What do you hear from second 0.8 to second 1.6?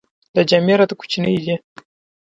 کوچنۍ دي.